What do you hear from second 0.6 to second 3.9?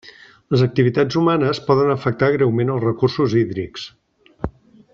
activitats humanes poden afectar greument els recursos hídrics.